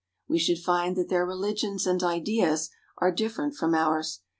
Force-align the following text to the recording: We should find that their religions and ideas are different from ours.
We 0.27 0.39
should 0.39 0.57
find 0.57 0.95
that 0.95 1.09
their 1.09 1.27
religions 1.27 1.85
and 1.85 2.01
ideas 2.01 2.71
are 2.97 3.11
different 3.11 3.53
from 3.55 3.75
ours. 3.75 4.21